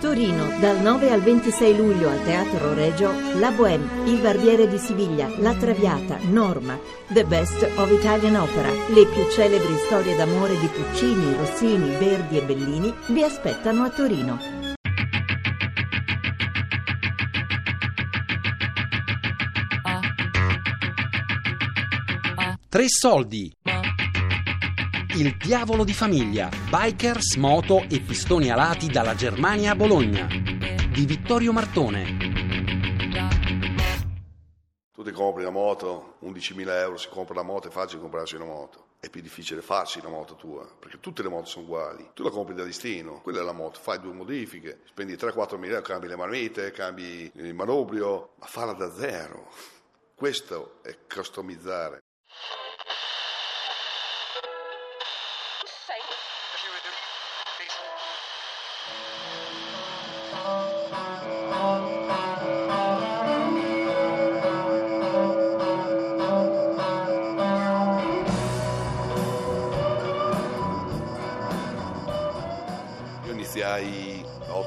[0.00, 5.28] Torino, dal 9 al 26 luglio al Teatro Regio, La Bohème, Il Barbiere di Siviglia,
[5.38, 11.36] La Traviata, Norma, The Best of Italian Opera, le più celebri storie d'amore di Puccini,
[11.36, 14.38] Rossini, Verdi e Bellini vi aspettano a Torino.
[22.68, 23.52] Tre soldi.
[25.14, 30.26] Il diavolo di famiglia, bikers, moto e pistoni alati dalla Germania a Bologna.
[30.26, 32.16] Di Vittorio Martone.
[34.90, 38.46] Tu ti compri una moto, 11.000 euro si compra la moto, è facile comprarsi una
[38.46, 38.86] moto.
[38.98, 42.08] È più difficile farsi una moto tua, perché tutte le moto sono uguali.
[42.14, 45.74] Tu la compri da listino, quella è la moto, fai due modifiche, spendi 3-4 mila
[45.74, 49.50] euro, cambi le manette, cambi il manubrio, ma farla da zero.
[50.14, 52.01] Questo è customizzare.
[73.52, 74.11] iniciar e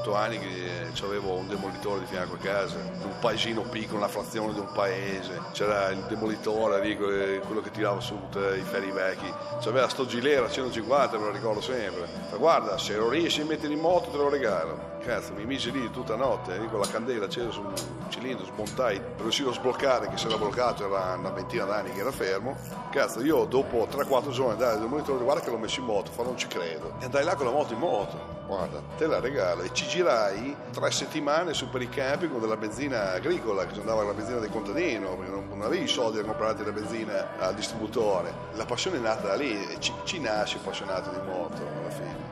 [0.06, 4.52] 18 anni che avevo un demolitore di fianco a casa, un paesino piccolo, una frazione
[4.52, 9.32] di un paese, c'era il demolitore lì, eh, quello che tirava su i ferri vecchi,
[9.60, 13.72] c'aveva sto gilera 150, me lo ricordo sempre, ma guarda se lo riesci a mettere
[13.72, 17.24] in moto te lo regalo, cazzo mi mise lì tutta notte, lì con la candela
[17.24, 17.72] accesa sul
[18.08, 22.12] cilindro, smontai, riuscivo a sbloccare che si era bloccato, era una ventina d'anni che era
[22.12, 22.56] fermo,
[22.90, 26.22] cazzo io dopo 3-4 giorni andai al demolitore, guarda che l'ho messo in moto, fa
[26.22, 29.62] non ci credo, e andai là con la moto in moto, guarda, te la regalo.
[29.62, 33.80] E ci girai tre settimane su per i campi con della benzina agricola, che si
[33.80, 37.38] andava la benzina del contadino, perché non, non avevi i soldi per comprarti la benzina
[37.38, 38.32] al distributore.
[38.54, 42.24] La passione è nata da lì e ci, ci nasce appassionato di moto alla fine.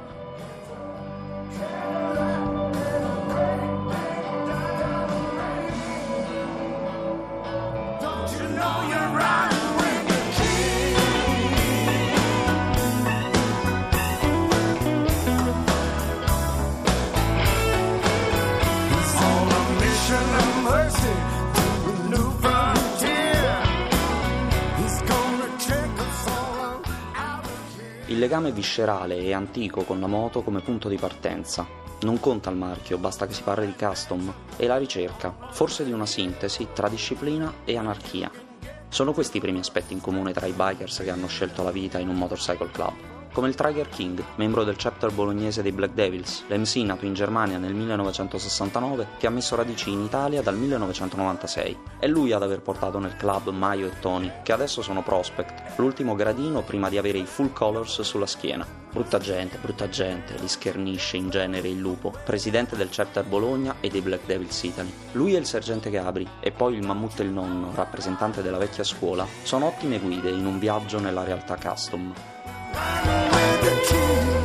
[28.08, 31.66] Il legame viscerale e antico con la moto come punto di partenza.
[32.02, 34.30] Non conta il marchio, basta che si parli di custom.
[34.56, 38.30] E la ricerca, forse di una sintesi tra disciplina e anarchia.
[38.88, 41.98] Sono questi i primi aspetti in comune tra i bikers che hanno scelto la vita
[41.98, 43.13] in un motorcycle club.
[43.34, 47.58] Come il Tiger King, membro del chapter bolognese dei Black Devils, l'MC nato in Germania
[47.58, 51.78] nel 1969 che ha messo radici in Italia dal 1996.
[51.98, 56.14] È lui ad aver portato nel club Maio e Tony, che adesso sono prospect, l'ultimo
[56.14, 58.64] gradino prima di avere i full colors sulla schiena.
[58.92, 63.88] Brutta gente, brutta gente, li schernisce in genere il lupo, presidente del chapter Bologna e
[63.88, 64.92] dei Black Devils Italy.
[65.10, 68.84] Lui e il sergente Gabri, e poi il mammut e il nonno, rappresentante della vecchia
[68.84, 72.12] scuola, sono ottime guide in un viaggio nella realtà custom.
[73.64, 74.43] With the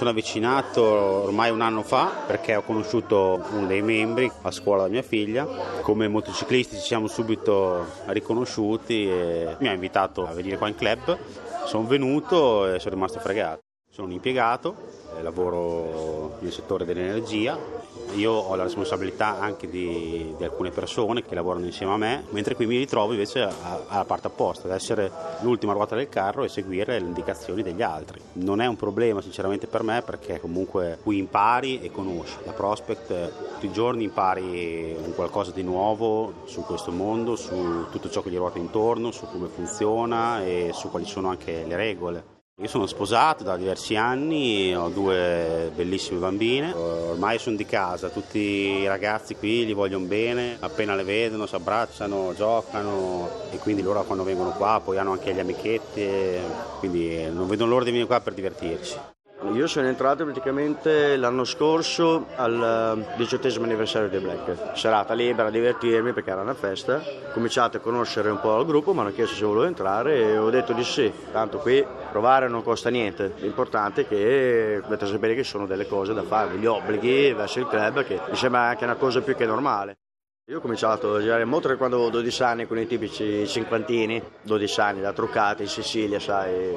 [0.00, 5.02] sono avvicinato ormai un anno fa perché ho conosciuto uno dei membri a scuola mia
[5.02, 5.44] figlia.
[5.82, 11.18] Come motociclisti ci siamo subito riconosciuti e mi ha invitato a venire qua in club.
[11.66, 13.60] Sono venuto e sono rimasto fregato.
[13.90, 14.74] Sono un impiegato,
[15.18, 17.58] eh, lavoro nel settore dell'energia.
[18.14, 22.54] Io ho la responsabilità anche di, di alcune persone che lavorano insieme a me, mentre
[22.54, 23.48] qui mi ritrovo invece
[23.88, 25.10] alla parte opposta, ad essere
[25.40, 28.20] l'ultima ruota del carro e seguire le indicazioni degli altri.
[28.34, 32.36] Non è un problema sinceramente per me perché comunque qui impari e conosci.
[32.44, 38.10] Da prospect tutti i giorni impari un qualcosa di nuovo su questo mondo, su tutto
[38.10, 42.39] ciò che gli ruota intorno, su come funziona e su quali sono anche le regole.
[42.60, 48.38] Io sono sposato da diversi anni, ho due bellissime bambine, ormai sono di casa, tutti
[48.38, 54.04] i ragazzi qui gli vogliono bene, appena le vedono si abbracciano, giocano e quindi loro
[54.04, 56.06] quando vengono qua poi hanno anche gli amichetti,
[56.80, 58.98] quindi non vedono l'ora di venire qua per divertirci.
[59.42, 64.76] Io sono entrato praticamente l'anno scorso al eh, diciottesimo anniversario dei Black.
[64.76, 66.96] Serata libera, a divertirmi perché era una festa.
[66.96, 70.38] Ho cominciato a conoscere un po' il gruppo, mi hanno chiesto se volevo entrare e
[70.38, 71.10] ho detto di sì.
[71.32, 73.32] Tanto qui provare non costa niente.
[73.38, 77.66] L'importante è che dovete sapere che sono delle cose da fare, degli obblighi verso il
[77.66, 79.96] club che mi sembra anche una cosa più che normale.
[80.50, 84.22] Io ho cominciato a girare in moto quando avevo 12 anni con i tipici cinquantini,
[84.42, 86.74] 12 anni da truccate in Sicilia, sai,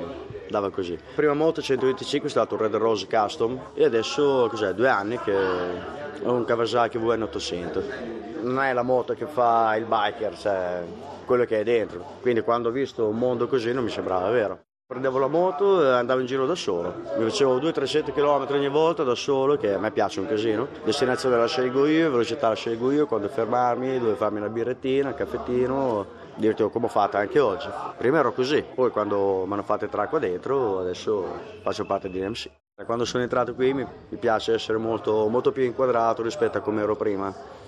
[0.53, 0.97] dava così.
[1.15, 5.35] Prima moto 125 è stato un Red Rose Custom e adesso cos'è, due anni che
[5.35, 8.41] ho un Kawasaki VN800.
[8.43, 10.83] Non è la moto che fa il biker, cioè
[11.25, 12.05] quello che è dentro.
[12.21, 14.59] Quindi quando ho visto un mondo così non mi sembrava vero.
[14.85, 16.93] Prendevo la moto e andavo in giro da solo.
[17.17, 20.67] Mi facevo 200-300 km ogni volta da solo, che a me piace un casino.
[20.83, 25.15] Destinazione la scelgo io, velocità la scelgo io, quando fermarmi, dove farmi una birrettina, un
[25.15, 27.67] caffettino, dirti come ho fatto anche oggi.
[27.97, 31.25] Prima ero così, poi quando mi hanno fatto entrare qua dentro, adesso
[31.61, 32.49] faccio parte di MC.
[32.85, 33.85] Quando sono entrato qui mi
[34.19, 37.61] piace essere molto, molto più inquadrato rispetto a come ero prima.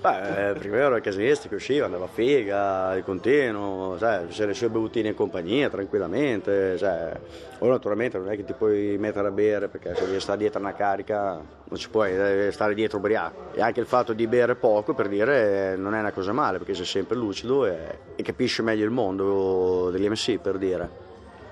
[0.00, 4.54] Beh, prima ero il casinisti che usciva, andava a figa, di continuo, sai, c'erano le
[4.54, 7.12] sue bevutine in compagnia tranquillamente, cioè,
[7.58, 10.60] ora naturalmente non è che ti puoi mettere a bere perché se devi stare dietro
[10.60, 13.50] una carica non ci puoi devi stare dietro ubriaco.
[13.54, 16.74] E anche il fatto di bere poco per dire non è una cosa male perché
[16.74, 21.04] sei sempre lucido e, e capisci meglio il mondo degli MC per dire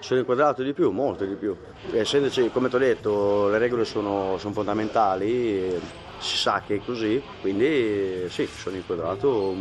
[0.05, 1.57] sono inquadrato di più, molto di più.
[1.91, 5.81] Essendoci, come ti ho detto, le regole sono, sono fondamentali,
[6.25, 9.55] si sa che è così, quindi sì, sono inquadrato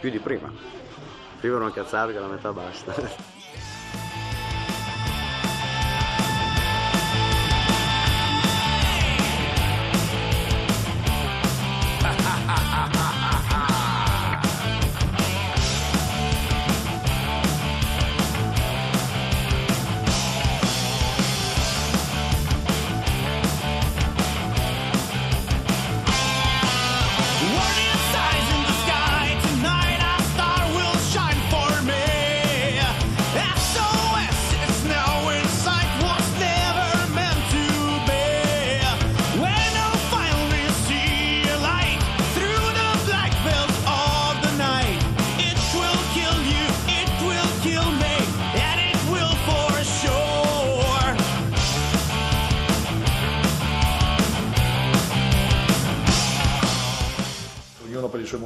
[0.00, 0.52] più di prima.
[1.40, 1.72] Prima ero un
[2.12, 2.92] che la metà basta.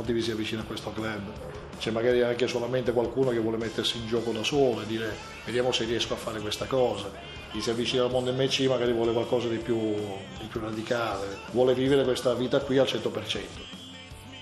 [0.07, 1.33] motivi si avvicina a questo club.
[1.79, 5.15] C'è magari anche solamente qualcuno che vuole mettersi in gioco da solo e dire
[5.45, 7.11] vediamo se riesco a fare questa cosa.
[7.51, 11.75] Chi si avvicina al mondo MC magari vuole qualcosa di più, di più radicale, vuole
[11.75, 13.41] vivere questa vita qui al 100%.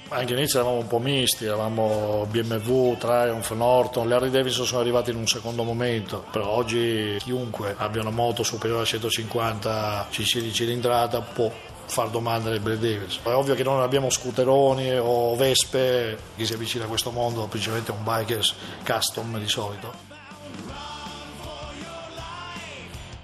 [0.08, 5.11] Anche all'inizio eravamo un po' misti, eravamo BMW, Triumph, Norton, le Harley Davidson sono arrivate
[5.11, 10.52] in un secondo momento, però oggi chiunque abbia una moto superiore a 150 cc di
[10.52, 11.50] cilindrata può
[11.86, 13.22] far domande alle Harley Davidson.
[13.22, 17.92] È ovvio che non abbiamo scooteroni o vespe, chi si avvicina a questo mondo principalmente
[17.92, 18.54] è un bikers
[18.84, 20.12] custom di solito.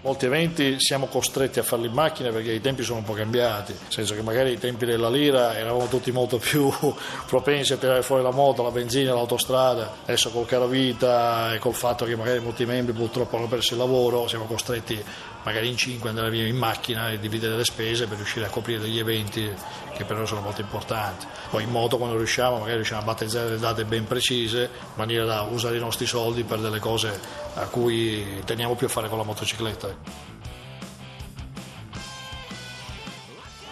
[0.03, 3.73] Molti eventi siamo costretti a farli in macchina perché i tempi sono un po' cambiati,
[3.73, 6.73] nel senso che magari ai tempi della lira eravamo tutti molto più
[7.29, 12.07] propensi a tirare fuori la moto, la benzina, l'autostrada, adesso col carovita e col fatto
[12.07, 15.05] che magari molti membri purtroppo hanno perso il lavoro, siamo costretti
[15.43, 18.49] magari in cinque ad andare via in macchina e dividere le spese per riuscire a
[18.49, 19.51] coprire degli eventi
[19.95, 21.27] che per noi sono molto importanti.
[21.51, 25.25] Poi in moto quando riusciamo magari riusciamo a battezzare le date ben precise in maniera
[25.25, 27.21] da usare i nostri soldi per delle cose
[27.55, 29.90] a cui teniamo più a fare con la motocicletta.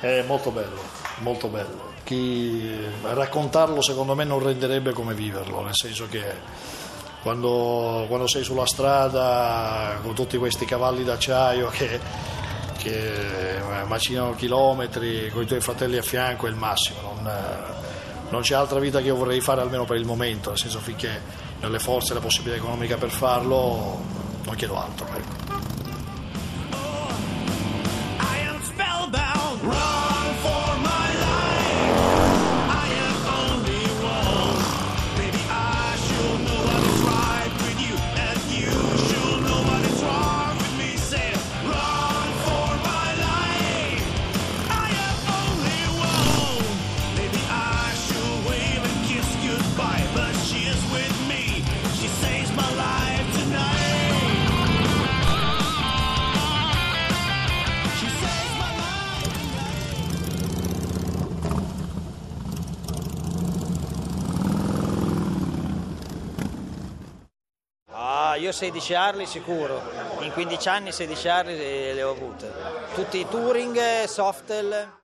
[0.01, 0.81] È molto bello,
[1.19, 1.87] molto bello.
[2.05, 6.25] Chi raccontarlo secondo me non renderebbe come viverlo, nel senso che
[7.23, 12.01] quando, quando sei sulla strada con tutti questi cavalli d'acciaio che,
[12.79, 17.01] che macinano chilometri con i tuoi fratelli a fianco è il massimo.
[17.03, 17.33] Non,
[18.31, 21.21] non c'è altra vita che io vorrei fare almeno per il momento, nel senso finché
[21.61, 24.01] ho le forze e la possibilità economica per farlo
[24.45, 25.07] non chiedo altro.
[25.15, 25.88] ecco.
[68.59, 69.81] 16 Harley sicuro,
[70.19, 72.53] in 15 anni 16 Harley le, le ho avute.
[72.93, 74.97] Tutti i Touring, Softel.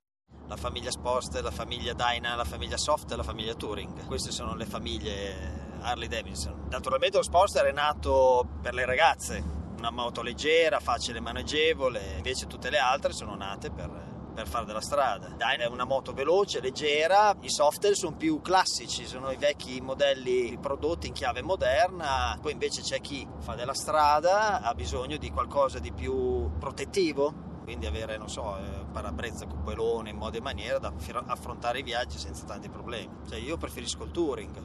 [0.49, 4.07] La famiglia Sportster, la famiglia Dyna, la famiglia Soft e la famiglia Touring.
[4.07, 6.65] Queste sono le famiglie Harley Davidson.
[6.69, 9.41] Naturalmente lo Sportster è nato per le ragazze,
[9.77, 13.89] una moto leggera, facile maneggevole, invece tutte le altre sono nate per,
[14.35, 15.29] per fare della strada.
[15.29, 20.57] Dyna è una moto veloce, leggera, i Softail sono più classici, sono i vecchi modelli
[20.59, 25.79] prodotti in chiave moderna, poi invece c'è chi fa della strada, ha bisogno di qualcosa
[25.79, 30.93] di più protettivo, quindi avere, non so, eh, parabrezza, cupolone in modo e maniera da
[31.27, 33.21] affrontare i viaggi senza tanti problemi.
[33.27, 34.63] Cioè io preferisco il touring,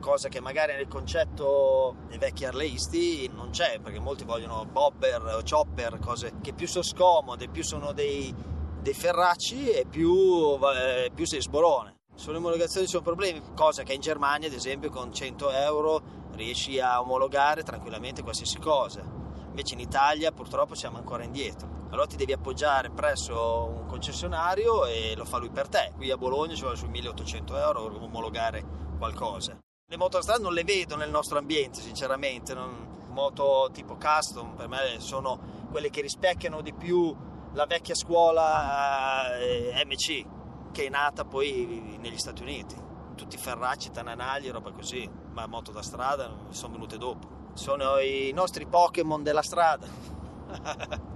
[0.00, 5.42] cosa che magari nel concetto dei vecchi arleisti non c'è, perché molti vogliono bobber o
[5.48, 8.34] chopper, cose che più sono scomode, più sono dei,
[8.80, 11.96] dei ferracci e più, eh, più sei sborone.
[12.14, 16.78] Sulle omologazioni ci sono problemi, cosa che in Germania, ad esempio, con 100 euro riesci
[16.80, 19.02] a omologare tranquillamente qualsiasi cosa.
[19.46, 21.68] Invece in Italia purtroppo siamo ancora indietro.
[21.90, 25.92] Allora ti devi appoggiare presso un concessionario e lo fa lui per te.
[25.96, 28.64] Qui a Bologna ci vuole sui 1800 euro omologare
[28.96, 29.58] qualcosa.
[29.88, 32.54] Le moto a strada non le vedo nel nostro ambiente, sinceramente.
[32.54, 37.14] Non- moto tipo custom per me sono quelle che rispecchiano di più
[37.52, 40.24] la vecchia scuola eh, MC,
[40.72, 42.76] che è nata poi negli Stati Uniti.
[43.16, 45.08] Tutti ferracci, tananagli, roba così.
[45.32, 47.38] Ma moto da strada sono venute dopo.
[47.54, 49.86] Sono i nostri Pokémon della strada.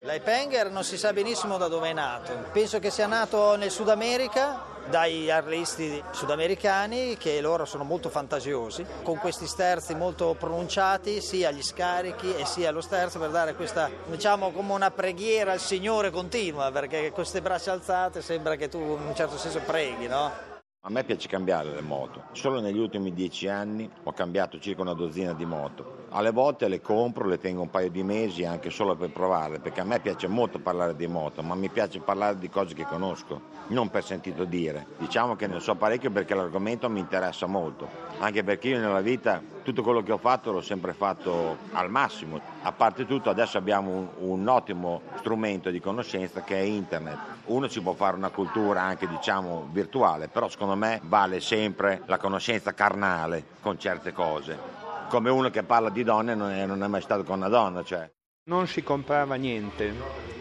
[0.00, 2.32] L'Ipenger non si sa benissimo da dove è nato.
[2.52, 8.84] Penso che sia nato nel Sud America dai arlisti sudamericani che loro sono molto fantasiosi,
[9.02, 13.90] con questi sterzi molto pronunciati sia agli scarichi e sia allo sterzo per dare questa,
[14.06, 19.06] diciamo, come una preghiera al Signore continua, perché queste braccia alzate sembra che tu in
[19.06, 20.46] un certo senso preghi, no?
[20.82, 22.24] A me piace cambiare le moto.
[22.32, 25.97] Solo negli ultimi dieci anni ho cambiato circa una dozzina di moto.
[26.10, 29.80] Alle volte le compro, le tengo un paio di mesi anche solo per provarle, perché
[29.80, 33.40] a me piace molto parlare di moto, ma mi piace parlare di cose che conosco,
[33.68, 34.86] non per sentito dire.
[34.96, 37.86] Diciamo che ne so parecchio perché l'argomento mi interessa molto,
[38.20, 42.40] anche perché io nella vita tutto quello che ho fatto l'ho sempre fatto al massimo.
[42.62, 47.18] A parte tutto adesso abbiamo un, un ottimo strumento di conoscenza che è internet.
[47.46, 52.16] Uno si può fare una cultura anche diciamo virtuale, però secondo me vale sempre la
[52.16, 54.77] conoscenza carnale con certe cose.
[55.08, 57.82] Come uno che parla di donne non è, non è mai stato con una donna,
[57.82, 58.10] cioè.
[58.44, 59.94] Non si comprava niente,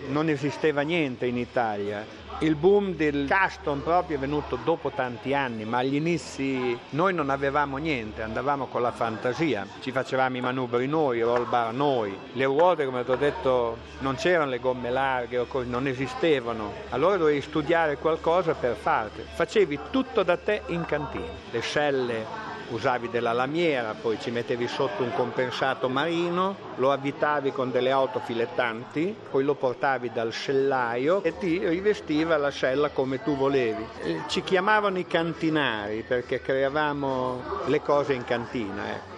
[0.10, 2.06] non esisteva niente in Italia.
[2.40, 7.30] Il boom del custom proprio è venuto dopo tanti anni, ma agli inizi noi non
[7.30, 12.16] avevamo niente, andavamo con la fantasia, ci facevamo i manubri noi, i roll bar noi.
[12.34, 16.74] Le ruote, come ti ho detto, non c'erano le gomme larghe non esistevano.
[16.90, 19.22] Allora dovevi studiare qualcosa per farti.
[19.26, 25.04] Facevi tutto da te in cantina, le selle, usavi della lamiera, poi ci mettevi sotto
[25.04, 31.38] un compensato marino, lo avvitavi con delle auto filettanti, poi lo portavi dal sellaio e
[31.38, 33.86] ti rivestiva la sella come tu volevi.
[34.04, 38.90] Eh, Ci chiamavano i cantinari perché creavamo le cose in cantina.
[38.92, 39.16] ecco.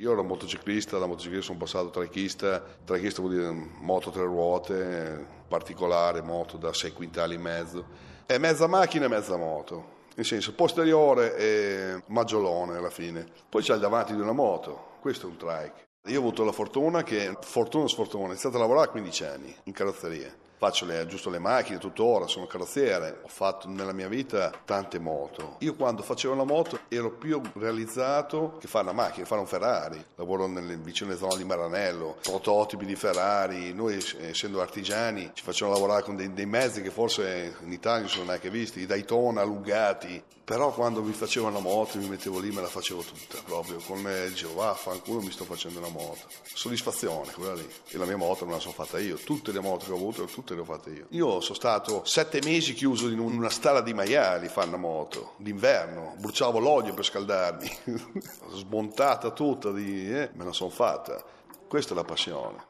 [0.00, 6.22] Io ero motociclista, da motociclista sono passato tracchista, tracchista vuol dire moto tre ruote, particolare,
[6.22, 7.84] moto da 6 quintali e mezzo.
[8.24, 13.26] È mezza macchina e mezza moto, nel senso posteriore e maggiolone alla fine.
[13.48, 15.88] Poi c'è il davanti di una moto, questo è un trike.
[16.06, 19.24] Io ho avuto la fortuna che, fortuna o sfortuna, ho iniziato a lavorare a 15
[19.24, 20.34] anni in carrozzeria.
[20.60, 25.56] Faccio le, giusto le macchine tuttora, sono carrozziere, ho fatto nella mia vita tante moto.
[25.60, 30.04] Io quando facevo la moto ero più realizzato che fare una macchina, fare un Ferrari.
[30.16, 33.72] Lavoro nelle vicine zone di Maranello, prototipi di Ferrari.
[33.72, 38.00] Noi eh, essendo artigiani ci facevano lavorare con dei, dei mezzi che forse in Italia
[38.00, 40.22] non sono neanche visti, i Daytona allungati.
[40.50, 43.78] Però quando mi facevo una moto mi mettevo lì me la facevo tutta proprio.
[43.86, 46.26] Con me dicevo vaffanculo mi sto facendo una moto.
[46.42, 47.68] Soddisfazione quella lì.
[47.90, 49.16] E la mia moto non la sono fatta io.
[49.16, 51.06] Tutte le moto che ho avuto, tutte le ho fatte io.
[51.10, 56.14] Io sono stato sette mesi chiuso in una stalla di maiali una moto, d'inverno.
[56.18, 57.78] Bruciavo l'olio per scaldarmi.
[58.52, 61.22] Smontata tutta, di, eh, me la sono fatta.
[61.68, 62.68] Questa è la passione.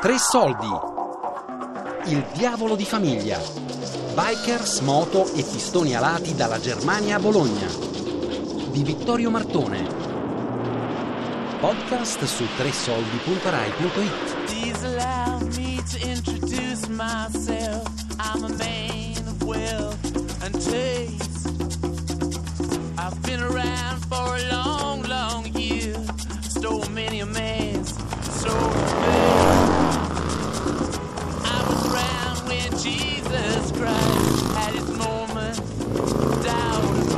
[0.00, 0.66] Tre soldi.
[2.06, 3.38] Il diavolo di famiglia.
[4.14, 7.68] Bikers, moto e pistoni alati dalla Germania a Bologna.
[8.70, 10.01] Di Vittorio Martone.
[11.62, 14.42] Podcast su tresoldi.rai.it.
[22.98, 25.94] I've been around for a long, long year.
[26.42, 27.94] Stole many a man's
[28.40, 28.72] soul.
[31.44, 35.56] I was around when Jesus Christ had his moment.
[36.42, 37.11] Doubt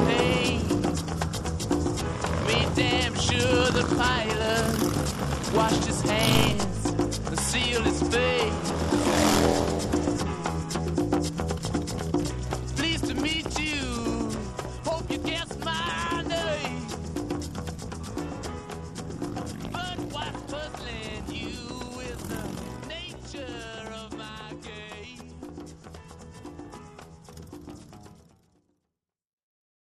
[2.74, 6.90] damn sure the pilot washed his hands
[7.26, 8.43] and sealed his face.